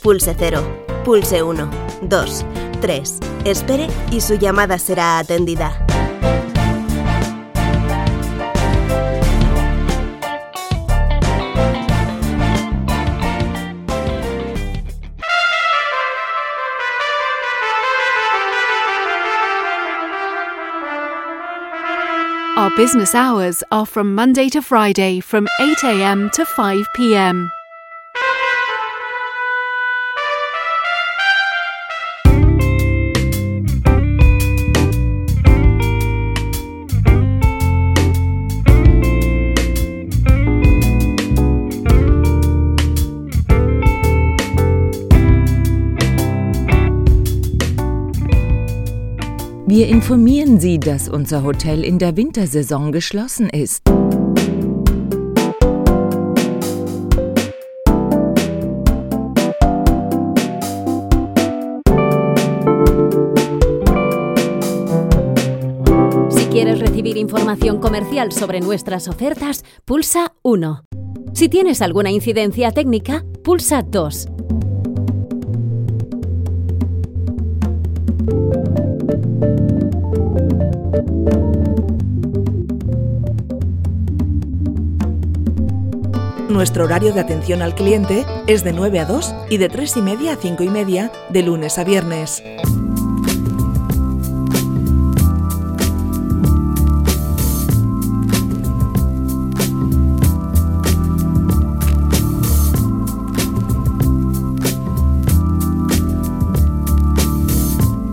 pulse 0.00 0.34
0, 0.34 0.62
pulse 1.04 1.42
1, 1.42 1.70
2, 2.08 2.44
3. 2.80 3.02
Espere 3.44 3.88
y 4.10 4.20
su 4.20 4.34
llamada 4.34 4.78
será 4.78 5.18
atendida. 5.18 5.86
Our 22.56 22.70
business 22.76 23.14
hours 23.14 23.64
are 23.70 23.86
from 23.86 24.14
Monday 24.14 24.50
to 24.50 24.60
Friday 24.60 25.20
from 25.20 25.46
8am 25.58 26.30
to 26.32 26.44
5pm. 26.44 27.59
Wir 49.70 49.86
informieren 49.86 50.58
Sie, 50.58 50.80
dass 50.80 51.08
unser 51.08 51.44
Hotel 51.44 51.84
in 51.84 52.00
der 52.00 52.16
Wintersaison 52.16 52.90
geschlossen 52.90 53.48
ist. 53.50 53.84
Si 66.30 66.44
quieres 66.46 66.80
recibir 66.80 67.16
información 67.16 67.78
comercial 67.78 68.32
sobre 68.32 68.58
nuestras 68.58 69.06
ofertas, 69.06 69.62
pulsa 69.84 70.32
1. 70.42 70.82
Si 71.32 71.48
tienes 71.48 71.80
alguna 71.80 72.10
incidencia 72.10 72.72
técnica, 72.72 73.24
pulsa 73.44 73.84
2. 73.84 74.26
Nuestro 86.48 86.84
horario 86.84 87.14
de 87.14 87.20
atención 87.20 87.62
al 87.62 87.74
cliente 87.74 88.26
es 88.46 88.64
de 88.64 88.72
9 88.72 89.00
a 89.00 89.06
2 89.06 89.34
y 89.48 89.56
de 89.56 89.68
3 89.68 89.96
y 89.96 90.02
media 90.02 90.32
a 90.34 90.36
5 90.36 90.62
y 90.62 90.68
media 90.68 91.10
de 91.30 91.42
lunes 91.42 91.78
a 91.78 91.84
viernes. 91.84 92.42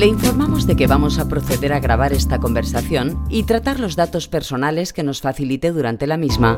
Le 0.00 0.06
informamos 0.06 0.66
de 0.66 0.76
que 0.76 0.86
vamos 0.86 1.18
a 1.18 1.28
proceder 1.28 1.74
a 1.74 1.78
grabar 1.78 2.14
esta 2.14 2.38
conversación 2.38 3.22
y 3.28 3.42
tratar 3.42 3.78
los 3.78 3.96
datos 3.96 4.28
personales 4.28 4.94
que 4.94 5.02
nos 5.02 5.20
facilite 5.20 5.72
durante 5.72 6.06
la 6.06 6.16
misma. 6.16 6.56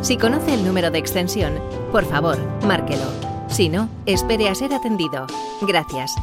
Si 0.00 0.16
conoce 0.16 0.54
el 0.54 0.64
número 0.64 0.90
de 0.90 1.00
extensión, 1.00 1.60
por 1.92 2.06
favor, 2.06 2.38
márquelo. 2.64 3.04
Si 3.46 3.68
no, 3.68 3.90
espere 4.06 4.48
a 4.48 4.54
ser 4.54 4.72
atendido. 4.72 5.26
Gracias. 5.68 6.14